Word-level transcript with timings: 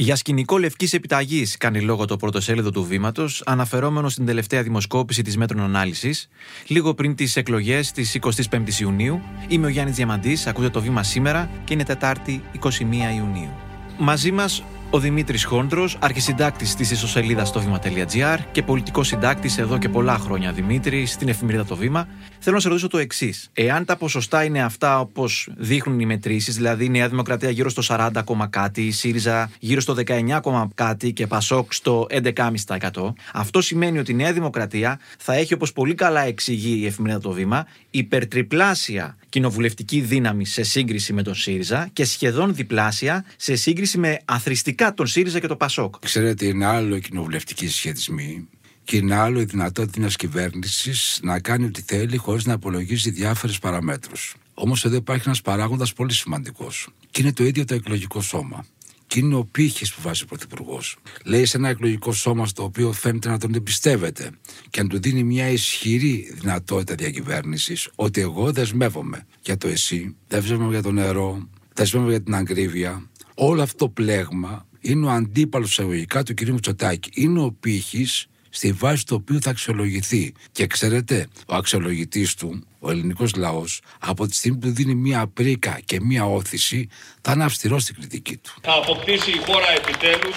Για 0.00 0.16
σκηνικό 0.16 0.58
λευκής 0.58 0.92
επιταγής 0.92 1.56
κάνει 1.56 1.80
λόγο 1.80 2.04
το 2.04 2.16
πρωτοσέλιδο 2.16 2.70
του 2.70 2.84
βήματος, 2.84 3.42
αναφερόμενο 3.46 4.08
στην 4.08 4.26
τελευταία 4.26 4.62
δημοσκόπηση 4.62 5.22
της 5.22 5.36
Μέτρων 5.36 5.62
Ανάλυσης, 5.62 6.28
λίγο 6.66 6.94
πριν 6.94 7.14
τις 7.14 7.36
εκλογές 7.36 7.92
της 7.92 8.18
25η 8.20 8.80
Ιουνίου. 8.80 9.20
Είμαι 9.48 9.66
ο 9.66 9.68
Γιάννης 9.68 9.96
Διαμαντής, 9.96 10.46
ακούτε 10.46 10.70
το 10.70 10.80
βήμα 10.80 11.02
σήμερα 11.02 11.50
και 11.64 11.72
είναι 11.72 11.84
Τετάρτη 11.84 12.42
21 12.52 13.14
Ιουνίου. 13.16 13.50
Μαζί 13.98 14.32
μας 14.32 14.62
ο 14.92 14.98
Δημήτρης 14.98 15.44
Χόντρος, 15.44 15.96
αρχισυντάκτης 16.00 16.74
της 16.74 16.90
ιστοσελίδα 16.90 17.44
στο 17.44 17.60
Βήμα.gr 17.60 18.38
και 18.52 18.62
πολιτικός 18.62 19.06
συντάκτης 19.06 19.58
εδώ 19.58 19.78
και 19.78 19.88
πολλά 19.88 20.18
χρόνια, 20.18 20.52
Δημήτρη, 20.52 21.06
στην 21.06 21.28
εφημερίδα 21.28 21.64
Το 21.64 21.76
Βήμα. 21.76 22.08
Θέλω 22.38 22.54
να 22.54 22.60
σε 22.60 22.68
ρωτήσω 22.68 22.88
το 22.88 22.98
εξής. 22.98 23.50
Εάν 23.52 23.84
τα 23.84 23.96
ποσοστά 23.96 24.44
είναι 24.44 24.62
αυτά 24.62 25.00
όπως 25.00 25.48
δείχνουν 25.56 26.00
οι 26.00 26.06
μετρήσεις, 26.06 26.56
δηλαδή 26.56 26.84
η 26.84 26.88
Νέα 26.88 27.08
Δημοκρατία 27.08 27.50
γύρω 27.50 27.70
στο 27.70 27.82
40, 27.88 28.48
κάτι, 28.50 28.86
ο 28.86 28.90
ΣΥΡΙΖΑ 28.90 29.50
γύρω 29.58 29.80
στο 29.80 29.94
19, 29.94 30.68
κάτι 30.74 31.12
και 31.12 31.26
Πασόκ 31.26 31.72
στο 31.72 32.06
11,5%, 32.10 33.12
αυτό 33.32 33.60
σημαίνει 33.60 33.98
ότι 33.98 34.12
η 34.12 34.14
Νέα 34.14 34.32
Δημοκρατία 34.32 34.98
θα 35.18 35.34
έχει, 35.34 35.54
όπως 35.54 35.72
πολύ 35.72 35.94
καλά 35.94 36.20
εξηγεί 36.20 36.80
η 36.82 36.86
εφημερίδα 36.86 37.20
Το 37.20 37.30
Βήμα, 37.30 37.66
υπερτριπλάσια 37.90 39.16
κοινοβουλευτική 39.30 40.00
δύναμη 40.00 40.46
σε 40.46 40.62
σύγκριση 40.62 41.12
με 41.12 41.22
τον 41.22 41.34
ΣΥΡΙΖΑ 41.34 41.90
και 41.92 42.04
σχεδόν 42.04 42.54
διπλάσια 42.54 43.24
σε 43.36 43.56
σύγκριση 43.56 43.98
με 43.98 44.20
αθρηστικά 44.24 44.94
τον 44.94 45.06
ΣΥΡΙΖΑ 45.06 45.40
και 45.40 45.46
τον 45.46 45.56
ΠΑΣΟΚ. 45.56 45.94
Ξέρετε, 45.98 46.46
είναι 46.46 46.66
άλλο 46.66 46.96
οι 46.96 47.00
κοινοβουλευτικοί 47.00 47.66
συσχετισμοί 47.66 48.48
και 48.84 48.96
είναι 48.96 49.14
άλλο 49.14 49.40
η 49.40 49.44
δυνατότητα 49.44 50.00
μιας 50.00 50.16
κυβέρνησης 50.16 51.20
να 51.22 51.40
κάνει 51.40 51.64
ό,τι 51.64 51.82
θέλει 51.82 52.16
χωρίς 52.16 52.44
να 52.44 52.54
απολογίζει 52.54 53.10
διάφορες 53.10 53.58
παραμέτρους. 53.58 54.34
Όμως 54.54 54.84
εδώ 54.84 54.96
υπάρχει 54.96 55.22
ένας 55.26 55.40
παράγοντας 55.40 55.92
πολύ 55.92 56.12
σημαντικός 56.12 56.88
και 57.10 57.22
είναι 57.22 57.32
το 57.32 57.44
ίδιο 57.44 57.64
το 57.64 57.74
εκλογικό 57.74 58.20
σώμα. 58.20 58.64
Και 59.10 59.18
είναι 59.18 59.34
ο 59.34 59.44
πύχης 59.44 59.94
που 59.94 60.00
βάζει 60.02 60.22
ο 60.22 60.26
Πρωθυπουργός. 60.26 60.96
Λέει 61.24 61.44
σε 61.44 61.56
ένα 61.56 61.68
εκλογικό 61.68 62.12
σώμα 62.12 62.46
στο 62.46 62.62
οποίο 62.62 62.92
φαίνεται 62.92 63.28
να 63.28 63.38
τον 63.38 63.54
εμπιστεύεται 63.54 64.30
και 64.70 64.82
να 64.82 64.88
του 64.88 65.00
δίνει 65.00 65.22
μια 65.22 65.48
ισχυρή 65.48 66.32
δυνατότητα 66.34 66.94
διακυβέρνησης 66.94 67.88
ότι 67.94 68.20
εγώ 68.20 68.52
δεσμεύομαι 68.52 69.26
για 69.42 69.56
το 69.56 69.68
εσύ, 69.68 70.16
δεσμεύομαι 70.28 70.70
για 70.70 70.82
το 70.82 70.92
νερό, 70.92 71.48
δεσμεύομαι 71.74 72.10
για 72.10 72.22
την 72.22 72.34
ακρίβεια. 72.34 73.10
Όλο 73.34 73.62
αυτό 73.62 73.76
το 73.76 73.88
πλέγμα 73.88 74.66
είναι 74.80 75.06
ο 75.06 75.10
αντίπαλος 75.10 75.70
εισαγωγικά 75.70 76.22
του 76.22 76.34
κ. 76.34 76.40
Μητσοτάκη. 76.48 77.10
Είναι 77.14 77.40
ο 77.40 77.52
πύχης 77.60 78.26
στη 78.50 78.72
βάση 78.72 79.06
του 79.06 79.16
οποίου 79.20 79.40
θα 79.42 79.50
αξιολογηθεί. 79.50 80.32
Και 80.52 80.66
ξέρετε, 80.66 81.28
ο 81.46 81.54
αξιολογητής 81.54 82.34
του, 82.34 82.66
ο 82.78 82.90
ελληνικός 82.90 83.34
λαός, 83.36 83.80
από 83.98 84.26
τη 84.26 84.34
στιγμή 84.34 84.58
που 84.58 84.70
δίνει 84.70 84.94
μία 84.94 85.26
πρίκα 85.26 85.80
και 85.84 86.00
μία 86.00 86.24
όθηση, 86.24 86.88
θα 87.20 87.32
είναι 87.32 87.44
αυστηρός 87.44 87.82
στην 87.82 87.94
κριτική 87.94 88.36
του. 88.36 88.52
Θα 88.62 88.72
αποκτήσει 88.72 89.30
η 89.30 89.40
χώρα 89.46 89.70
επιτέλους 89.76 90.36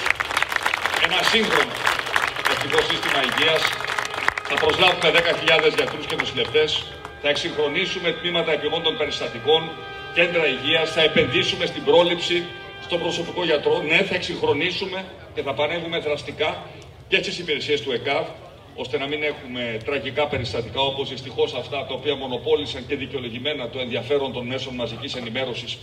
ένα 1.05 1.19
σύγχρονο 1.31 1.73
εθνικό 2.51 2.79
σύστημα 2.89 3.19
υγείας. 3.29 3.61
Θα 4.49 4.55
προσλάβουμε 4.63 5.09
10.000 5.11 5.75
γιατρούς 5.77 6.05
και 6.05 6.15
νοσηλευτές. 6.15 6.69
Θα 7.21 7.29
εξυγχρονίσουμε 7.29 8.09
τμήματα 8.11 8.51
επιγόντων 8.51 8.97
περιστατικών, 8.97 9.61
κέντρα 10.17 10.45
υγείας. 10.55 10.87
Θα 10.95 11.01
επενδύσουμε 11.09 11.65
στην 11.65 11.83
πρόληψη, 11.83 12.37
στο 12.85 12.95
προσωπικό 12.97 13.41
γιατρό. 13.49 13.75
Ναι, 13.89 13.99
θα 14.09 14.15
εξυγχρονίσουμε 14.15 14.99
και 15.33 15.41
θα 15.41 15.53
παρέμβουμε 15.53 15.97
δραστικά 15.99 16.49
και 17.13 17.21
στις 17.21 17.39
υπηρεσίες 17.39 17.81
του 17.81 17.91
ΕΚΑΒ, 17.91 18.25
ώστε 18.75 18.97
να 18.97 19.07
μην 19.07 19.23
έχουμε 19.23 19.77
τραγικά 19.85 20.27
περιστατικά 20.27 20.81
όπως 20.81 21.09
δυστυχώς 21.09 21.53
αυτά 21.53 21.85
τα 21.85 21.93
οποία 21.93 22.15
μονοπόλησαν 22.15 22.85
και 22.87 22.95
δικαιολογημένα 22.95 23.69
το 23.69 23.79
ενδιαφέρον 23.79 24.33
των 24.33 24.45
μέσων 24.45 24.75
μαζικής 24.75 25.15
ενημέρωσης 25.15 25.77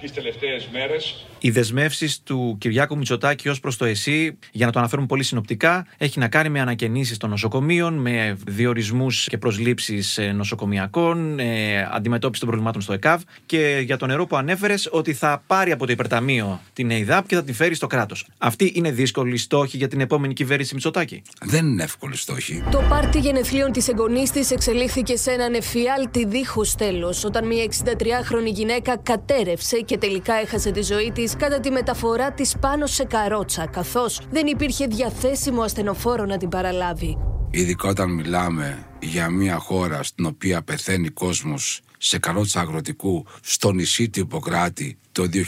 τις 0.00 0.12
τελευταίες 0.12 0.68
μέρες. 0.72 1.26
Οι 1.38 1.50
δεσμεύσεις 1.50 2.22
του 2.22 2.56
Κυριάκου 2.60 2.96
Μητσοτάκη 2.96 3.48
ως 3.48 3.60
προς 3.60 3.76
το 3.76 3.84
ΕΣΥ, 3.84 4.38
για 4.52 4.66
να 4.66 4.72
το 4.72 4.78
αναφέρουμε 4.78 5.06
πολύ 5.06 5.22
συνοπτικά, 5.22 5.86
έχει 5.98 6.18
να 6.18 6.28
κάνει 6.28 6.48
με 6.48 6.60
ανακαινήσεις 6.60 7.16
των 7.16 7.30
νοσοκομείων, 7.30 7.94
με 7.94 8.36
διορισμούς 8.46 9.26
και 9.26 9.38
προσλήψεις 9.38 10.18
ε, 10.18 10.32
νοσοκομιακών, 10.32 11.38
ε, 11.38 11.88
αντιμετώπιση 11.92 12.40
των 12.40 12.48
προβλημάτων 12.48 12.82
στο 12.82 12.92
ΕΚΑΒ 12.92 13.22
και 13.46 13.82
για 13.84 13.96
το 13.96 14.06
νερό 14.06 14.26
που 14.26 14.36
ανέφερες 14.36 14.88
ότι 14.90 15.14
θα 15.14 15.42
πάρει 15.46 15.72
από 15.72 15.86
το 15.86 15.92
υπερταμείο 15.92 16.60
την 16.72 16.90
ΕΙΔΑΠ 16.90 17.26
και 17.26 17.34
θα 17.34 17.44
την 17.44 17.54
φέρει 17.54 17.74
στο 17.74 17.86
κράτος. 17.86 18.26
Αυτή 18.38 18.72
είναι 18.74 18.90
δύσκολη 18.90 19.36
στόχη 19.36 19.76
για 19.76 19.88
την 19.88 20.00
επόμενη 20.00 20.32
κυβέρνηση 20.32 20.74
Μητσοτάκη; 20.74 21.22
Δεν 21.44 21.66
είναι 21.66 21.82
εύκολη 21.82 22.16
στόχη. 22.16 22.64
Το 22.70 22.82
πάρτι 22.88 23.18
γενεθλίων 23.18 23.72
της 23.72 23.88
εγγονής 23.88 24.30
της 24.30 24.50
εξελίχθηκε 24.50 25.16
σε 25.16 25.30
έναν 25.30 25.54
εφιάλτη 25.54 26.26
δίχως 26.26 26.74
τέλος, 26.74 27.24
όταν 27.24 27.46
μια 27.46 27.64
63χρονη 27.64 28.52
γυναίκα 28.52 28.96
κατέρευσε 28.96 29.76
και 29.86 29.98
τελικά 29.98 30.34
έχασε 30.34 30.70
τη 30.70 30.82
ζωή 30.82 31.12
της 31.14 31.36
κατά 31.36 31.60
τη 31.60 31.70
μεταφορά 31.70 32.32
της 32.32 32.56
πάνω 32.60 32.86
σε 32.86 33.04
καρότσα, 33.04 33.66
καθώς 33.66 34.20
δεν 34.30 34.46
υπήρχε 34.46 34.86
διαθέσιμο 34.86 35.62
ασθενοφόρο 35.62 36.24
να 36.24 36.36
την 36.36 36.48
παραλάβει. 36.48 37.18
Ειδικά 37.50 37.88
όταν 37.88 38.10
μιλάμε 38.10 38.86
για 39.00 39.30
μια 39.30 39.58
χώρα 39.58 40.02
στην 40.02 40.26
οποία 40.26 40.62
πεθαίνει 40.62 41.08
κόσμος 41.08 41.80
σε 41.98 42.18
καρότσα 42.18 42.60
αγροτικού 42.60 43.26
στο 43.42 43.72
νησί 43.72 44.08
του 44.08 44.20
Ιπποκράτη 44.20 44.98
το 45.12 45.28
2023 45.32 45.42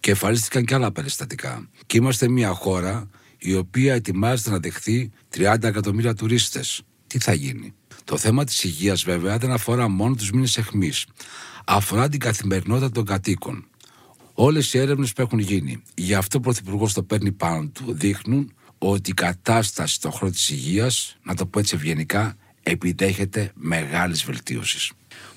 και 0.00 0.10
εμφανίστηκαν 0.10 0.64
και 0.64 0.74
άλλα 0.74 0.92
περιστατικά. 0.92 1.68
Και 1.86 1.96
είμαστε 1.96 2.28
μια 2.28 2.52
χώρα 2.52 3.08
η 3.38 3.54
οποία 3.54 3.94
ετοιμάζεται 3.94 4.50
να 4.50 4.58
δεχθεί 4.58 5.10
30 5.36 5.62
εκατομμύρια 5.62 6.14
τουρίστες. 6.14 6.82
Τι 7.06 7.18
θα 7.18 7.32
γίνει; 7.32 7.74
Το 8.04 8.16
θέμα 8.16 8.44
της 8.44 8.64
υγείας 8.64 9.04
βέβαια 9.04 9.38
δεν 9.38 9.50
αφορά 9.52 9.88
μόνο 9.88 10.14
τους 10.14 10.30
μήνες 10.30 10.56
εχμής 10.56 11.06
αφορά 11.64 12.08
την 12.08 12.20
καθημερινότητα 12.20 12.90
των 12.90 13.04
κατοίκων. 13.04 13.66
Όλες 14.34 14.74
οι 14.74 14.78
έρευνες 14.78 15.12
που 15.12 15.20
έχουν 15.20 15.38
γίνει, 15.38 15.82
γι' 15.94 16.14
αυτό 16.14 16.38
ο 16.38 16.40
Πρωθυπουργός 16.40 16.92
το 16.92 17.02
παίρνει 17.02 17.32
πάνω 17.32 17.66
του, 17.66 17.92
δείχνουν 17.92 18.52
ότι 18.78 19.10
η 19.10 19.14
κατάσταση 19.14 19.94
στον 19.94 20.10
χώρο 20.10 20.30
της 20.30 20.50
υγείας, 20.50 21.16
να 21.22 21.34
το 21.34 21.46
πω 21.46 21.58
έτσι 21.58 21.74
ευγενικά, 21.74 22.36
επιδέχεται 22.62 23.52
μεγάλης 23.54 24.24
βελτίωσης. 24.24 24.92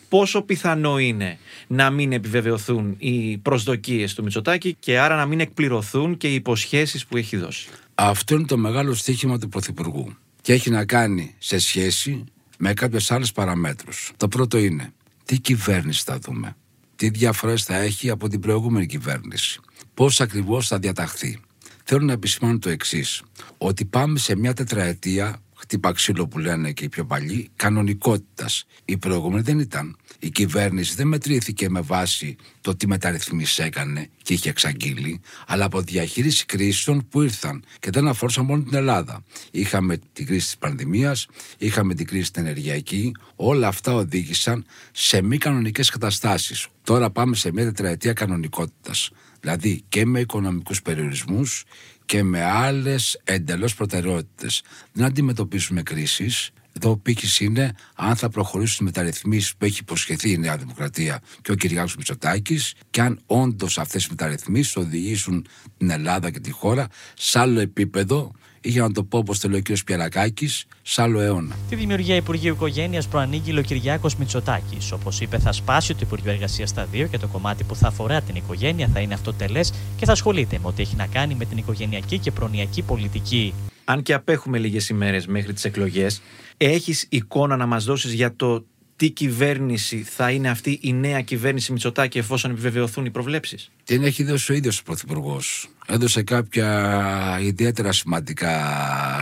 Πόσο 0.09 0.41
πιθανό 0.41 0.97
είναι 0.97 1.37
να 1.67 1.89
μην 1.89 2.11
επιβεβαιωθούν 2.11 2.95
οι 2.97 3.37
προσδοκίες 3.37 4.13
του 4.13 4.23
Μητσοτάκη 4.23 4.75
και 4.79 4.99
άρα 4.99 5.15
να 5.15 5.25
μην 5.25 5.39
εκπληρωθούν 5.39 6.17
και 6.17 6.31
οι 6.31 6.33
υποσχέσεις 6.33 7.05
που 7.05 7.17
έχει 7.17 7.37
δώσει; 7.37 7.67
Αυτό 7.95 8.35
είναι 8.35 8.45
το 8.45 8.57
μεγάλο 8.57 8.93
στοίχημα 8.93 9.39
του 9.39 9.49
Πρωθυπουργού 9.49 10.15
και 10.41 10.53
έχει 10.53 10.69
να 10.69 10.85
κάνει 10.85 11.35
σε 11.37 11.59
σχέση 11.59 12.23
με 12.57 12.73
κάποιες 12.73 13.11
άλλες 13.11 13.31
παραμέτρους. 13.31 14.11
Το 14.17 14.27
πρώτο 14.27 14.57
είναι 14.57 14.93
τι 15.25 15.39
κυβέρνηση 15.39 16.03
θα 16.05 16.19
δούμε, 16.19 16.55
τι 16.95 17.09
διαφορές 17.09 17.63
θα 17.63 17.75
έχει 17.75 18.09
από 18.09 18.27
την 18.29 18.39
προηγούμενη 18.39 18.85
κυβέρνηση, 18.85 19.59
πώς 19.93 20.21
ακριβώς 20.21 20.67
θα 20.67 20.79
διαταχθεί; 20.79 21.39
Θέλω 21.87 22.05
να 22.05 22.13
επισημάνω 22.13 22.59
το 22.59 22.69
εξής, 22.69 23.21
ότι 23.57 23.85
πάμε 23.85 24.19
σε 24.19 24.35
μια 24.35 24.53
τετραετία 24.53 25.41
χτύπα 25.65 25.91
ξύλο 25.91 26.27
που 26.27 26.39
λένε 26.39 26.71
και 26.71 26.83
οι 26.83 26.89
πιο 26.89 27.05
παλιοί, 27.05 27.49
κανονικότητας. 27.55 28.65
Η 28.85 28.97
προηγούμενη 28.97 29.41
δεν 29.41 29.59
ήταν. 29.59 29.97
Η 30.19 30.29
κυβέρνηση 30.29 30.95
δεν 30.95 31.07
μετρήθηκε 31.07 31.69
με 31.69 31.81
βάση 31.81 32.35
το 32.61 32.75
τι 32.75 32.87
μεταρρυθμίσεις 32.87 33.59
έκανε 33.59 34.09
και 34.23 34.33
είχε 34.33 34.49
εξαγγείλει, 34.49 35.21
αλλά 35.47 35.65
από 35.65 35.81
διαχείριση 35.81 36.45
κρίσεων 36.45 37.07
που 37.09 37.21
ήρθαν 37.21 37.63
και 37.79 37.89
δεν 37.89 38.07
αφορούσαν 38.07 38.45
μόνο 38.45 38.63
την 38.63 38.75
Ελλάδα. 38.75 39.23
Είχαμε 39.51 39.97
την 40.13 40.25
κρίση 40.25 40.45
της 40.45 40.57
πανδημίας, 40.57 41.27
είχαμε 41.57 41.93
την 41.93 42.05
κρίση 42.05 42.31
την 42.31 42.45
ενεργειακή, 42.45 43.11
όλα 43.35 43.67
αυτά 43.67 43.93
οδήγησαν 43.93 44.65
σε 44.91 45.21
μη 45.21 45.37
κανονικές 45.37 45.89
καταστάσεις. 45.89 46.67
Τώρα 46.83 47.09
πάμε 47.09 47.35
σε 47.35 47.51
μια 47.51 47.63
τετραετία 47.63 48.13
κανονικότητας. 48.13 49.09
Δηλαδή 49.39 49.83
και 49.89 50.05
με 50.05 50.19
οικονομικούς 50.19 50.81
περιορισμούς 50.81 51.63
και 52.05 52.23
με 52.23 52.43
άλλες 52.43 53.19
εντελώς 53.23 53.75
προτεραιότητες. 53.75 54.63
Δεν 54.91 55.05
αντιμετωπίσουμε 55.05 55.81
κρίσεις. 55.83 56.49
Εδώ 56.77 56.89
ο 56.89 56.97
πύχη 56.97 57.45
είναι 57.45 57.75
αν 57.95 58.15
θα 58.15 58.29
προχωρήσουν 58.29 58.77
οι 58.81 58.83
μεταρρυθμίσεις 58.83 59.55
που 59.55 59.65
έχει 59.65 59.79
υποσχεθεί 59.79 60.31
η 60.31 60.37
Νέα 60.37 60.57
Δημοκρατία 60.57 61.21
και 61.41 61.51
ο 61.51 61.55
Κυριάκος 61.55 61.95
Μητσοτάκης 61.95 62.73
και 62.89 63.01
αν 63.01 63.19
όντως 63.25 63.77
αυτές 63.77 64.05
οι 64.05 64.07
μεταρρυθμίσεις 64.09 64.75
οδηγήσουν 64.75 65.47
την 65.77 65.89
Ελλάδα 65.89 66.31
και 66.31 66.39
τη 66.39 66.51
χώρα 66.51 66.87
σε 67.13 67.39
άλλο 67.39 67.59
επίπεδο 67.59 68.31
ή 68.54 68.54
για 68.65 68.81
να 68.81 68.91
το 68.91 69.03
πω 69.03 69.17
όπως 69.17 69.39
το 69.39 69.49
λέει 69.49 69.59
ο 69.59 69.73
κ. 69.73 69.77
Πιαρακάκη, 69.85 70.49
σε 70.81 71.01
άλλο 71.01 71.19
αιώνα. 71.19 71.55
Τη 71.69 71.75
δημιουργία 71.75 72.15
Υπουργείου 72.15 72.53
Οικογένειας 72.53 73.07
προανήγγειλε 73.07 73.59
ο 73.59 73.63
Κυριάκος 73.63 74.15
Μητσοτάκης. 74.15 74.91
Όπως 74.91 75.21
είπε, 75.21 75.39
θα 75.39 75.51
σπάσει 75.51 75.93
το 75.93 75.99
Υπουργείο 76.03 76.31
Εργασίας 76.31 76.69
στα 76.69 76.85
δύο 76.85 77.07
και 77.07 77.17
το 77.17 77.27
κομμάτι 77.27 77.63
που 77.63 77.75
θα 77.75 77.87
αφορά 77.87 78.21
την 78.21 78.35
οικογένεια 78.35 78.89
θα 78.93 78.99
είναι 78.99 79.13
αυτοτελές 79.13 79.73
και 79.97 80.05
θα 80.05 80.11
ασχολείται 80.11 80.59
με 80.61 80.67
ό,τι 80.67 80.81
έχει 80.81 80.95
να 80.95 81.07
κάνει 81.07 81.35
με 81.35 81.45
την 81.45 81.57
οικογενειακή 81.57 82.19
και 82.19 82.31
προνοιακή 82.31 82.81
πολιτική. 82.81 83.53
Αν 83.85 84.01
και 84.01 84.13
απέχουμε 84.13 84.57
λίγες 84.57 84.89
ημέρες 84.89 85.27
μέχρι 85.27 85.53
τις 85.53 85.65
εκλογές, 85.65 86.21
έχεις 86.57 87.05
εικόνα 87.09 87.55
να 87.55 87.65
μας 87.65 87.83
δώσεις 87.85 88.13
για 88.13 88.35
το 88.35 88.65
τι 88.95 89.09
κυβέρνηση 89.09 90.03
θα 90.03 90.31
είναι 90.31 90.49
αυτή 90.49 90.79
η 90.81 90.93
νέα 90.93 91.21
κυβέρνηση 91.21 91.71
Μητσοτάκη 91.71 92.17
εφόσον 92.17 92.51
επιβεβαιωθούν 92.51 93.05
οι 93.05 93.11
προβλέψεις; 93.11 93.71
Την 93.83 94.03
έχει 94.03 94.23
δώσει 94.23 94.51
ο 94.51 94.55
ίδιος 94.55 94.79
ο 94.79 94.83
Πρωθυπουργός. 94.83 95.69
Έδωσε 95.85 96.23
κάποια 96.23 97.39
ιδιαίτερα 97.41 97.91
σημαντικά 97.91 98.53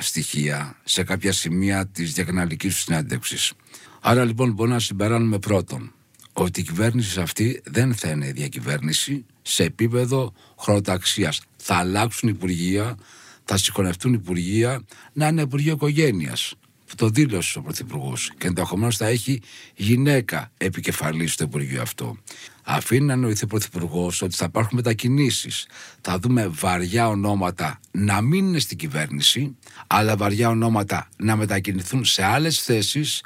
στοιχεία 0.01 0.77
σε 0.83 1.03
κάποια 1.03 1.31
σημεία 1.31 1.87
της 1.87 2.13
διακαναλική 2.13 2.67
του 2.67 2.73
συνέντευξης. 2.73 3.53
Άρα 3.99 4.25
λοιπόν 4.25 4.51
μπορούμε 4.51 4.75
να 4.75 4.81
συμπεράνουμε 4.81 5.39
πρώτον 5.39 5.93
ότι 6.33 6.59
η 6.59 6.63
κυβέρνηση 6.63 7.19
αυτή 7.19 7.61
δεν 7.65 7.93
θα 7.95 8.09
είναι 8.09 8.31
διακυβέρνηση 8.31 9.25
σε 9.41 9.63
επίπεδο 9.63 10.33
χρονοταξία. 10.59 11.33
Θα 11.57 11.75
αλλάξουν 11.75 12.29
υπουργεία, 12.29 12.97
θα 13.45 13.57
συγχωνευτούν 13.57 14.13
υπουργεία, 14.13 14.83
να 15.13 15.27
είναι 15.27 15.41
υπουργείο 15.41 15.77
οικογένεια. 16.93 16.95
Το 16.95 17.09
δήλωσε 17.09 17.57
ο 17.57 17.61
Πρωθυπουργός 17.61 18.31
και 18.37 18.47
ενδεχομένως 18.47 18.97
θα 18.97 19.07
έχει 19.07 19.41
γυναίκα 19.75 20.51
επικεφαλής 20.57 21.33
στο 21.33 21.43
Υπουργείο 21.43 21.81
αυτό. 21.81 22.17
Αφήνει 22.65 23.05
να 23.05 23.15
νοηθεί 23.15 23.43
ο 23.43 23.47
Πρωθυπουργός 23.47 24.21
ότι 24.21 24.35
θα 24.35 24.45
υπάρχουν 24.45 24.75
μετακινήσεις. 24.75 25.67
Θα 26.01 26.19
δούμε 26.19 26.47
βαριά 26.47 27.07
ονόματα 27.07 27.79
να 27.91 28.21
μην 28.21 28.47
είναι 28.47 28.59
στην 28.59 28.77
κυβέρνηση, 28.77 29.57
αλλά 29.87 30.15
βαριά 30.15 30.49
ονόματα 30.49 31.09
να 31.17 31.35
μετακινηθούν 31.35 32.05
σε 32.05 32.23
άλλες 32.23 32.61
θέσεις. 32.61 33.23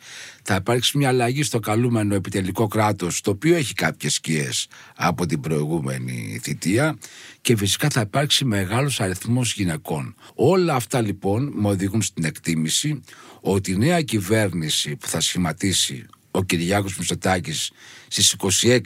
Θα 0.50 0.56
υπάρξει 0.56 0.98
μια 0.98 1.08
αλλαγή 1.08 1.44
στο 1.44 1.60
καλούμενο 1.60 2.16
επιτελικό 2.16 2.68
κράτος, 2.68 3.22
το 3.22 3.32
οποίο 3.32 3.56
έχει 3.56 3.74
κάποιες 3.74 4.14
σκιές 4.14 4.68
από 4.96 5.26
την 5.26 5.40
προηγούμενη 5.40 6.40
θητεία 6.44 6.98
και 7.42 7.58
φυσικά 7.58 7.90
θα 7.90 8.02
υπάρξει 8.02 8.46
μεγάλος 8.46 9.02
αριθμός 9.02 9.54
γυναικών. 9.54 10.16
Όλα 10.36 10.76
αυτά 10.76 11.02
λοιπόν 11.02 11.52
με 11.56 11.68
οδηγούν 11.68 12.02
στην 12.02 12.24
εκτίμηση 12.24 13.02
ότι 13.42 13.72
η 13.72 13.78
νέα 13.78 14.02
κυβέρνηση 14.02 14.96
που 14.96 15.08
θα 15.08 15.20
σχηματίσει 15.20 16.06
ο 16.32 16.44
Κυριάκος 16.44 16.98
Μητσοτάκης 16.98 17.72
στις 18.08 18.36
26 18.62 18.80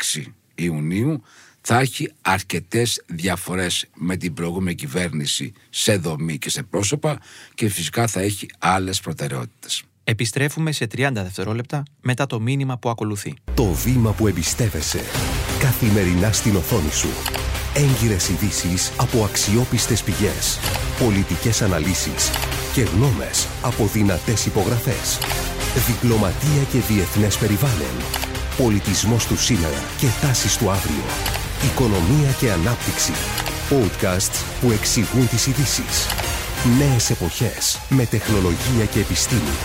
Ιουνίου 0.55 1.23
θα 1.61 1.79
έχει 1.79 2.11
αρκετές 2.21 3.03
διαφορές 3.07 3.85
με 3.95 4.17
την 4.17 4.33
προηγούμενη 4.33 4.75
κυβέρνηση 4.75 5.53
σε 5.69 5.97
δομή 5.97 6.37
και 6.37 6.49
σε 6.49 6.63
πρόσωπα 6.63 7.19
και 7.53 7.69
φυσικά 7.69 8.07
θα 8.07 8.19
έχει 8.19 8.47
άλλες 8.59 8.99
προτεραιότητες. 8.99 9.83
Επιστρέφουμε 10.03 10.71
σε 10.71 10.87
30 10.95 11.09
δευτερόλεπτα 11.13 11.83
μετά 12.01 12.25
το 12.25 12.39
μήνυμα 12.39 12.77
που 12.77 12.89
ακολουθεί. 12.89 13.33
Το 13.53 13.65
βήμα 13.65 14.11
που 14.11 14.27
εμπιστεύεσαι. 14.27 15.01
Καθημερινά 15.59 16.31
στην 16.31 16.55
οθόνη 16.55 16.91
σου. 16.91 17.09
Έγκυρες 17.75 18.29
ειδήσεις 18.29 18.91
από 18.97 19.23
αξιόπιστες 19.23 20.03
πηγές. 20.03 20.59
Πολιτικές 20.99 21.61
αναλύσεις 21.61 22.29
και 22.73 22.81
γνώμες 22.81 23.47
από 23.61 23.85
δυνατές 23.85 24.45
υπογραφές. 24.45 25.17
Διπλωματία 25.87 26.63
και 26.71 26.79
διεθνές 26.79 27.37
περιβάλλον. 27.37 27.95
Πολιτισμός 28.57 29.25
του 29.25 29.37
σήμερα 29.37 29.81
και 29.97 30.07
τάσεις 30.21 30.57
του 30.57 30.69
αύριο. 30.69 31.05
Οικονομία 31.71 32.31
και 32.39 32.51
ανάπτυξη. 32.51 33.13
Podcasts 33.69 34.37
που 34.61 34.71
εξηγούν 34.71 35.27
τις 35.27 35.47
ειδήσεις. 35.47 36.07
Νέες 36.77 37.09
εποχές 37.09 37.79
με 37.89 38.05
τεχνολογία 38.05 38.85
και 38.91 38.99
επιστήμη. 38.99 39.55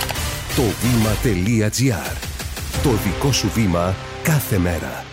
Το 0.57 0.63
βήμα.gr. 0.63 2.17
Το 2.83 2.91
δικό 2.91 3.33
σου 3.33 3.49
βήμα 3.49 3.95
κάθε 4.23 4.59
μέρα. 4.59 5.05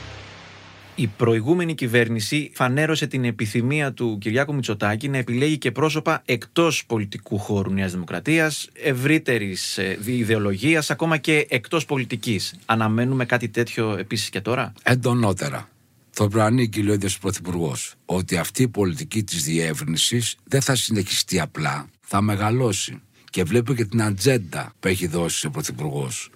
Η 0.95 1.07
προηγούμενη 1.07 1.75
κυβέρνηση 1.75 2.51
φανέρωσε 2.53 3.07
την 3.07 3.23
επιθυμία 3.23 3.93
του 3.93 4.17
Κυριάκου 4.17 4.53
Μητσοτάκη 4.53 5.09
να 5.09 5.17
επιλέγει 5.17 5.57
και 5.57 5.71
πρόσωπα 5.71 6.21
εκτός 6.25 6.85
πολιτικού 6.85 7.37
χώρου 7.37 7.71
Νέας 7.71 7.91
Δημοκρατίας, 7.91 8.69
ευρύτερης 8.73 9.79
ιδεολογίας, 10.05 10.89
ακόμα 10.89 11.17
και 11.17 11.45
εκτός 11.49 11.85
πολιτικής. 11.85 12.55
Αναμένουμε 12.65 13.25
κάτι 13.25 13.49
τέτοιο 13.49 13.97
επίσης 13.97 14.29
και 14.29 14.41
τώρα; 14.41 14.73
Εντονότερα. 14.83 15.69
Το 16.15 16.27
προανήκει, 16.27 16.83
λέει 16.83 16.95
ο 16.95 17.09
Πρωθυπουργός, 17.21 17.93
ότι 18.05 18.37
αυτή 18.37 18.61
η 18.61 18.67
πολιτική 18.67 19.23
της 19.23 19.43
διεύρυνσης 19.43 20.35
δεν 20.43 20.61
θα 20.61 20.75
συνεχιστεί 20.75 21.39
απλά, 21.39 21.89
θα 22.01 22.21
μεγαλώσει. 22.21 23.01
Και 23.33 23.43
βλέπω 23.43 23.73
και 23.73 23.85
την 23.85 24.01
ατζέντα 24.01 24.73
που 24.79 24.87
έχει 24.87 25.07
δώσει 25.07 25.47
ο 25.47 25.49
Πρωθυπουργός. 25.49 26.29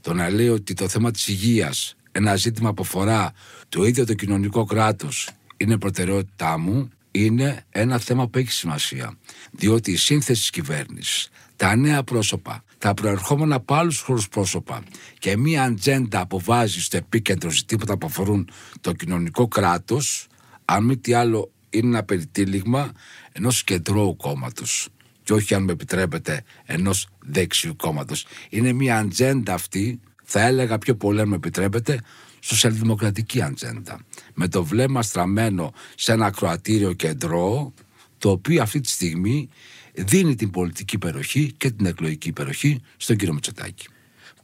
Το 0.00 0.14
να 0.14 0.30
λέει 0.30 0.48
ότι 0.48 0.74
το 0.74 0.88
θέμα 0.88 1.10
της 1.10 1.28
υγείας, 1.28 1.96
ένα 2.12 2.36
ζήτημα 2.36 2.74
που 2.74 2.82
αφορά 2.82 3.32
το 3.68 3.84
ίδιο 3.84 4.06
το 4.06 4.14
κοινωνικό 4.14 4.64
κράτος, 4.64 5.28
είναι 5.56 5.78
προτεραιότητά 5.78 6.58
μου, 6.58 6.90
είναι 7.10 7.64
ένα 7.70 7.98
θέμα 7.98 8.28
που 8.28 8.38
έχει 8.38 8.52
σημασία. 8.52 9.18
Διότι 9.50 9.90
η 9.92 9.96
σύνθεση 9.96 10.40
της 10.40 10.50
κυβέρνησης, 10.50 11.28
τα 11.56 11.76
νέα 11.76 12.02
πρόσωπα, 12.02 12.64
τα 12.78 12.94
προερχόμενα 12.94 13.54
από 13.54 13.74
άλλους 13.74 14.00
χώρους 14.00 14.28
πρόσωπα 14.28 14.82
και 15.18 15.36
μία 15.36 15.62
ατζέντα 15.62 16.26
που 16.26 16.40
βάζει 16.40 16.80
στο 16.80 16.96
επίκεντρο 16.96 17.50
ζητήματα 17.50 17.98
που 17.98 18.06
αφορούν 18.06 18.48
το 18.80 18.92
κοινωνικό 18.92 19.48
κράτος, 19.48 20.26
αν 20.64 20.84
μη 20.84 20.96
τι 20.96 21.12
άλλο 21.12 21.50
είναι 21.70 21.86
ένα 21.86 22.02
περιτύλιγμα 22.02 22.92
ενός 23.32 23.64
κεντρώου 23.64 24.16
κόμματος. 24.16 24.88
Και 25.24 25.32
όχι, 25.32 25.54
αν 25.54 25.62
με 25.62 25.72
επιτρέπετε, 25.72 26.42
ενός 26.64 27.08
δεξιού 27.20 27.76
κόμματος. 27.76 28.26
Είναι 28.48 28.72
μία 28.72 28.98
ατζέντα 28.98 29.54
αυτή, 29.54 30.00
θα 30.24 30.40
έλεγα 30.40 30.78
πιο 30.78 30.96
πολύ, 30.96 31.20
αν 31.20 31.28
με 31.28 31.36
επιτρέπετε, 31.36 32.00
σοσιαλδημοκρατική 32.40 33.42
ατζέντα. 33.42 34.00
Με 34.34 34.48
το 34.48 34.64
βλέμμα 34.64 35.02
στραμμένο 35.02 35.72
σε 35.94 36.12
ένα 36.12 36.30
κροατήριο 36.30 36.92
κεντρό, 36.92 37.72
το 38.18 38.30
οποίο 38.30 38.62
αυτή 38.62 38.80
τη 38.80 38.88
στιγμή 38.88 39.48
δίνει 39.94 40.34
την 40.34 40.50
πολιτική 40.50 40.94
υπεροχή 40.94 41.52
και 41.56 41.70
την 41.70 41.86
εκλογική 41.86 42.28
υπεροχή 42.28 42.82
στον 42.96 43.16
κύριο 43.16 43.34
Μητσοτάκη. 43.34 43.86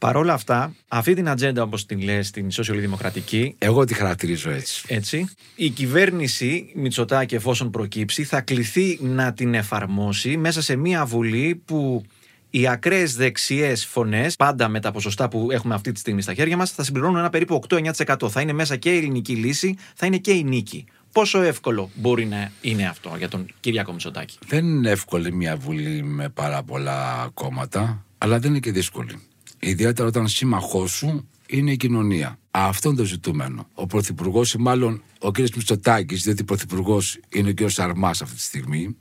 Παρ' 0.01 0.15
όλα 0.15 0.33
αυτά, 0.33 0.75
αυτή 0.87 1.13
την 1.13 1.29
ατζέντα, 1.29 1.61
όπως 1.63 1.85
την 1.85 2.01
λες, 2.01 2.31
την 2.31 2.51
σοσιαλδημοκρατική. 2.51 3.55
Εγώ 3.57 3.85
τη 3.85 3.93
χαρακτηρίζω 3.93 4.49
έτσι. 4.49 4.83
Έτσι. 4.87 5.29
Η 5.55 5.69
κυβέρνηση 5.69 6.71
Μητσοτάκη, 6.75 7.35
εφόσον 7.35 7.69
προκύψει, 7.69 8.23
θα 8.23 8.41
κληθεί 8.41 8.99
να 9.01 9.33
την 9.33 9.53
εφαρμόσει 9.53 10.37
μέσα 10.37 10.61
σε 10.61 10.75
μια 10.75 11.05
βουλή 11.05 11.61
που 11.65 12.03
οι 12.49 12.67
ακραίες 12.67 13.15
δεξιές 13.15 13.85
φωνές, 13.85 14.35
πάντα 14.35 14.67
με 14.67 14.79
τα 14.79 14.91
ποσοστά 14.91 15.29
που 15.29 15.47
έχουμε 15.51 15.73
αυτή 15.73 15.91
τη 15.91 15.99
στιγμή 15.99 16.21
στα 16.21 16.33
χέρια 16.33 16.57
μας, 16.57 16.71
θα 16.71 16.83
συμπληρώνουν 16.83 17.17
ένα 17.17 17.29
περίπου 17.29 17.61
8-9%. 17.69 18.29
Θα 18.29 18.41
είναι 18.41 18.53
μέσα 18.53 18.75
και 18.75 18.93
η 18.93 18.97
ελληνική 18.97 19.35
λύση, 19.35 19.75
θα 19.95 20.05
είναι 20.05 20.17
και 20.17 20.31
η 20.31 20.43
νίκη. 20.43 20.85
Πόσο 21.11 21.41
εύκολο 21.41 21.89
μπορεί 21.95 22.25
να 22.25 22.51
είναι 22.61 22.87
αυτό 22.87 23.13
για 23.17 23.27
τον 23.27 23.45
Κυριάκο 23.59 23.91
Μητσοτάκη; 23.91 24.37
Δεν 24.47 24.65
είναι 24.65 24.89
εύκολη 24.89 25.33
μια 25.33 25.57
βουλή 25.57 26.03
με 26.03 26.29
πάρα 26.29 26.63
πολλά 26.63 27.29
κόμματα, 27.33 28.05
αλλά 28.17 28.39
δεν 28.39 28.49
είναι 28.49 28.59
και 28.59 28.71
δύσκολη. 28.71 29.19
Ιδιαίτερα 29.63 30.07
όταν 30.07 30.27
σύμμαχός 30.27 30.91
σου 30.91 31.29
είναι 31.47 31.71
η 31.71 31.77
κοινωνία. 31.77 32.39
Αυτό 32.51 32.89
είναι 32.89 32.97
το 32.97 33.03
ζητούμενο. 33.03 33.67
Ο 33.73 33.85
Πρωθυπουργός, 33.87 34.53
ή 34.53 34.57
μάλλον 34.57 35.03
ο 35.19 35.31
κ. 35.31 35.37
Μητσοτάκης, 35.39 36.23
διότι 36.23 36.41
ο 36.41 36.45
Πρωθυπουργός 36.45 37.19
είναι 37.29 37.49
ο 37.49 37.53
κ. 37.53 37.69
Σαρμάς 37.69 38.21
αυτή 38.21 38.35
τη 38.35 38.41
στιγμή, 38.41 38.95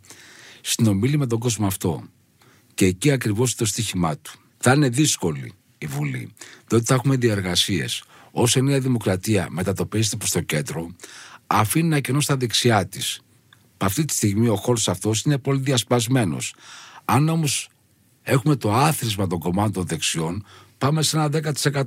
συνομίλει 0.60 1.18
με 1.18 1.26
τον 1.26 1.38
κόσμο 1.38 1.66
αυτό. 1.66 2.04
Και 2.74 2.84
εκεί 2.86 3.10
ακριβώς 3.10 3.54
το 3.54 3.64
στίχημά 3.64 4.16
του. 4.18 4.32
Θα 4.58 4.72
είναι 4.72 4.88
δύσκολη 4.88 5.52
η 5.78 5.86
Βουλή, 5.86 6.32
διότι 6.68 6.84
θα 6.84 6.94
έχουμε 6.94 7.16
διαργασίες. 7.16 8.04
Όσο 8.30 8.58
η 8.58 8.62
Νέα 8.62 8.80
Δημοκρατία 8.80 9.48
μετατοπίζεται 9.50 10.16
προς 10.16 10.30
το 10.30 10.40
κέντρο, 10.40 10.90
αφήνει 11.46 11.86
ένα 11.86 12.00
κενό 12.00 12.20
στα 12.20 12.36
δεξιά 12.36 12.86
της. 12.86 13.20
Αυτή 13.76 14.04
τη 14.04 14.14
στιγμή 14.14 14.48
ο 14.48 14.56
χώρος 14.56 14.88
αυτός 14.88 15.22
είναι 15.22 15.38
πολύ 15.38 15.60
διασπασμένος. 15.60 16.54
Αν 17.04 17.28
όμως 17.28 17.68
έχουμε 18.22 18.56
το 18.56 18.72
άθροισμα 18.72 19.26
των 19.26 19.38
κομμάτων 19.38 19.72
των 19.72 19.86
δεξιών, 19.86 20.44
πάμε 20.78 21.02
σε 21.02 21.16
ένα 21.16 21.28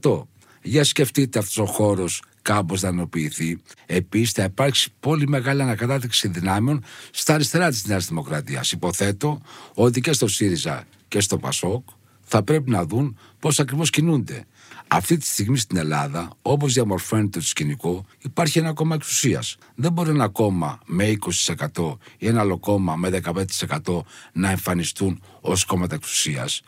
10%. 0.01 0.27
Για 0.61 0.83
σκεφτείτε 0.83 1.39
αυτός 1.39 1.57
ο 1.57 1.65
χώρος 1.65 2.21
κάπως 2.41 2.81
να 2.81 2.87
ενοποιηθεί. 2.87 3.61
Επίσης, 3.85 4.31
θα 4.31 4.43
υπάρξει 4.43 4.93
πολύ 4.99 5.27
μεγάλη 5.27 5.61
ανακατάταξη 5.61 6.27
δυνάμεων 6.27 6.83
στα 7.11 7.33
αριστερά 7.33 7.69
της 7.69 7.85
Νέας 7.85 8.07
Δημοκρατίας. 8.07 8.71
Υποθέτω 8.71 9.41
ότι 9.73 10.01
και 10.01 10.13
στο 10.13 10.27
ΣΥΡΙΖΑ 10.27 10.83
και 11.07 11.19
στο 11.19 11.37
ΠΑΣΟΚ 11.37 11.89
θα 12.23 12.43
πρέπει 12.43 12.69
να 12.69 12.85
δουν 12.85 13.17
πώς 13.39 13.59
ακριβώς 13.59 13.89
κινούνται. 13.89 14.45
Αυτή 14.87 15.17
τη 15.17 15.25
στιγμή 15.25 15.57
στην 15.57 15.77
Ελλάδα, 15.77 16.29
όπως 16.41 16.73
διαμορφώνεται 16.73 17.39
το 17.39 17.45
σκηνικό, 17.45 18.05
υπάρχει 18.19 18.59
ένα 18.59 18.73
κόμμα 18.73 18.95
εξουσίας. 18.95 19.57
Δεν 19.75 19.91
μπορεί 19.91 20.09
ένα 20.09 20.27
κόμμα 20.27 20.79
με 20.85 21.17
20% 21.75 21.97
ή 22.17 22.27
ένα 22.27 22.39
άλλο 22.39 22.57
κόμμα 22.57 22.95
με 22.95 23.09
15% 23.09 24.03
να 24.33 24.49
εμφανιστούν 24.49 25.21
ως 25.41 25.65
κόμματα 25.65 25.95
εξουσίας. 25.95 26.61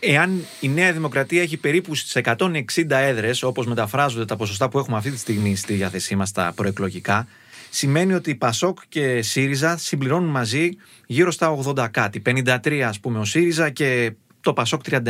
Εάν 0.00 0.44
η 0.60 0.68
Νέα 0.68 0.92
Δημοκρατία 0.92 1.42
έχει 1.42 1.56
περίπου 1.56 1.94
στις 1.94 2.16
160 2.16 3.00
έδρες, 3.00 3.42
όπως 3.42 3.66
μεταφράζονται 3.66 4.24
τα 4.24 4.36
ποσοστά 4.36 4.68
που 4.68 4.78
έχουμε 4.78 4.96
αυτή 4.96 5.10
τη 5.10 5.18
στιγμή 5.18 5.56
στη 5.56 5.74
διάθεσή 5.74 6.16
μας 6.16 6.32
τα 6.32 6.52
προεκλογικά, 6.54 7.26
σημαίνει 7.70 8.14
ότι 8.14 8.34
Πασόκ 8.34 8.78
και 8.88 9.22
ΣΥΡΙΖΑ 9.22 9.76
συμπληρώνουν 9.76 10.30
μαζί 10.30 10.70
γύρω 11.06 11.30
στα 11.30 11.58
80 11.64 11.88
κάτι. 11.90 12.22
53 12.26 12.80
ας 12.80 13.00
πούμε 13.00 13.18
ο 13.18 13.24
ΣΥΡΙΖΑ 13.24 13.70
και 13.70 14.12
το 14.48 14.54
Πασόκ 14.54 14.82
31. 14.90 15.00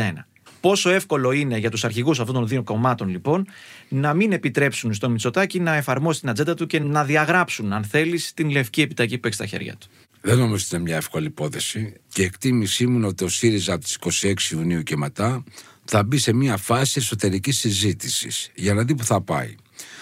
Πόσο 0.61 0.89
εύκολο 0.89 1.31
είναι 1.31 1.57
για 1.57 1.69
τους 1.69 1.83
αρχηγούς 1.83 2.19
αυτών 2.19 2.35
των 2.35 2.47
δύο 2.47 2.63
κομμάτων, 2.63 3.09
λοιπόν, 3.09 3.47
να 3.89 4.13
μην 4.13 4.31
επιτρέψουν 4.31 4.93
στον 4.93 5.11
Μητσοτάκη 5.11 5.59
να 5.59 5.75
εφαρμόσει 5.75 6.19
την 6.19 6.29
ατζέντα 6.29 6.53
του 6.53 6.67
και 6.67 6.79
να 6.79 7.03
διαγράψουν, 7.03 7.73
αν 7.73 7.83
θέλεις, 7.83 8.33
την 8.33 8.49
λευκή 8.49 8.81
επιταγή 8.81 9.17
που 9.17 9.27
έχει 9.27 9.35
στα 9.35 9.45
χέρια 9.45 9.75
του. 9.75 9.87
Δεν 10.21 10.37
νομίζω 10.37 10.63
ότι 10.67 10.75
είναι 10.75 10.83
μια 10.83 10.95
εύκολη 10.95 11.25
υπόθεση 11.25 11.93
και 12.13 12.23
εκτίμησή 12.23 12.87
μου 12.87 12.97
είναι 12.97 13.07
ότι 13.07 13.23
ο 13.23 13.27
ΣΥΡΙΖΑ 13.27 13.73
από 13.73 13.83
τις 13.83 13.97
26 14.23 14.51
Ιουνίου 14.51 14.83
και 14.83 14.97
μετά 14.97 15.43
θα 15.85 16.03
μπει 16.03 16.17
σε 16.17 16.33
μια 16.33 16.57
φάση 16.57 16.99
εσωτερικής 16.99 17.59
συζήτησης 17.59 18.51
για 18.55 18.73
να 18.73 18.83
δει 18.83 18.95
που 18.95 19.03
θα 19.03 19.21
πάει. 19.21 19.55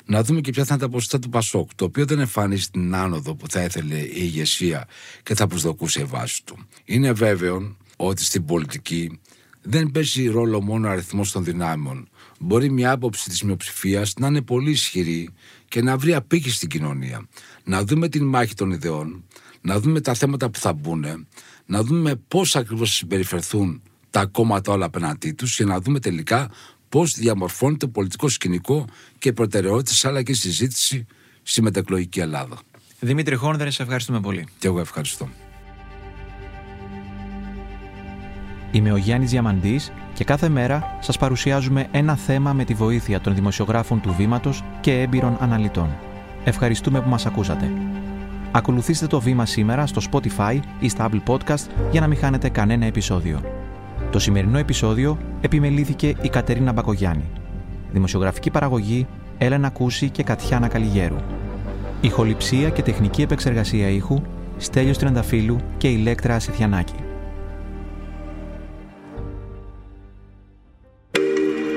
Να 0.06 0.24
δούμε 0.24 0.42
και 0.42 0.52
ποια 0.52 0.66
θα 0.66 0.74
είναι 0.74 0.84
τα 0.84 0.90
ποσοστά 0.90 1.20
του 1.20 1.30
Πασόκ, 1.30 1.70
το 1.76 1.86
οποίο 1.86 2.06
δεν 2.06 2.20
εμφανίζει 2.20 2.68
την 2.70 2.96
άνοδο 2.96 3.36
που 3.36 3.50
θα 3.50 3.64
ήθελε 3.64 3.96
η 3.96 4.12
ηγεσία 4.14 4.88
και 5.24 5.36
θα 5.36 5.48
προσδοκούσε 5.48 6.00
η 6.00 6.04
βάση 6.04 6.44
του. 6.44 6.58
Είναι 6.86 7.12
βέβαιο 7.12 7.78
ότι 7.98 8.24
στην 8.24 8.46
πολιτική 8.46 9.20
δεν 9.70 9.92
παίζει 9.92 10.28
ρόλο 10.28 10.62
μόνο 10.62 10.88
ο 10.88 10.92
αριθμός 10.92 11.32
των 11.32 11.44
δυνάμεων. 11.44 12.08
Μπορεί 12.40 12.72
μια 12.72 12.92
άποψη 12.92 13.30
της 13.30 13.44
μειοψηφίας 13.44 14.14
να 14.20 14.28
είναι 14.28 14.42
πολύ 14.42 14.72
ισχυρή 14.72 15.30
και 15.68 15.82
να 15.82 15.98
βρει 15.98 16.14
απήχηση 16.14 16.56
στην 16.56 16.70
κοινωνία. 16.70 17.28
Να 17.64 17.84
δούμε 17.84 18.10
την 18.10 18.26
μάχη 18.26 18.54
των 18.54 18.72
ιδεών, 18.72 19.24
να 19.62 19.80
δούμε 19.80 20.02
τα 20.02 20.14
θέματα 20.14 20.50
που 20.50 20.60
θα 20.60 20.74
μπουν, 20.74 21.28
να 21.66 21.84
δούμε 21.84 22.16
πώς 22.28 22.56
ακριβώς 22.56 22.94
συμπεριφερθούν 22.94 23.82
τα 24.10 24.26
κόμματα 24.26 24.72
όλα 24.72 24.86
απέναντί 24.86 25.32
τους 25.32 25.56
και 25.56 25.66
να 25.66 25.82
δούμε 25.82 26.00
τελικά 26.00 26.50
πώς 26.90 27.14
διαμορφώνεται 27.14 27.86
το 27.86 27.92
πολιτικό 27.92 28.30
σκηνικό 28.30 28.86
και 29.18 29.30
οι 29.30 29.34
προτεραιότητες 29.34 30.06
αλλά 30.06 30.24
και 30.24 30.32
η 30.32 30.36
συζήτηση 30.36 31.06
στη 31.44 31.62
μετακλογική 31.62 32.20
Ελλάδα. 32.20 32.60
Δημήτρη 33.00 33.36
Χόνδρε, 33.36 33.70
σε 33.70 33.82
ευχαριστούμε 33.82 34.20
πολύ. 34.20 34.48
Και 34.60 34.68
εγώ 34.68 34.80
ευχαριστώ. 34.80 35.30
Είμαι 38.72 38.92
ο 38.92 38.98
Γιάννης 38.98 39.30
Διαμαντής 39.30 39.92
και 40.14 40.24
κάθε 40.24 40.50
μέρα 40.50 40.98
σας 41.00 41.18
παρουσιάζουμε 41.18 41.88
ένα 41.92 42.16
θέμα 42.16 42.54
με 42.54 42.64
τη 42.64 42.74
βοήθεια 42.74 43.22
των 43.22 43.36
δημοσιογράφων 43.36 44.02
του 44.02 44.14
Βήματος 44.18 44.64
και 44.82 45.02
έμπειρων 45.02 45.38
αναλυτών. 45.40 45.90
Ευχαριστούμε 46.44 47.02
που 47.02 47.10
μας 47.10 47.26
ακούσατε. 47.26 47.72
Ακολουθήστε 48.52 49.08
το 49.08 49.20
Βήμα 49.20 49.46
σήμερα 49.46 49.86
στο 49.86 50.02
Spotify 50.12 50.60
ή 50.80 50.90
στα 50.90 51.10
Apple 51.10 51.32
Podcast 51.32 51.68
για 51.92 52.02
να 52.02 52.08
μην 52.08 52.18
χάνετε 52.18 52.50
κανένα 52.50 52.86
επεισόδιο. 52.86 53.42
Το 54.12 54.20
σημερινό 54.20 54.58
επεισόδιο 54.58 55.18
επιμελήθηκε 55.42 56.16
η 56.22 56.30
Κατερίνα 56.30 56.72
Μπακογιάννη. 56.72 57.26
Δημοσιογραφική 57.92 58.52
παραγωγή 58.52 59.08
Έλενα 59.38 59.70
Κούση 59.70 60.10
και 60.10 60.24
Κατιάνα 60.24 60.68
Καλιγέρου. 60.68 61.18
Ηχοληψία 62.02 62.70
και 62.70 62.82
τεχνική 62.82 63.22
επεξεργασία 63.22 63.90
ήχου 63.90 64.22
Στέλιος 64.58 64.98
Τρενταφύλου 64.98 65.58
και 65.78 65.88
Ηλέκτρα 65.88 66.36
Ασιθιανάκη. 66.36 67.07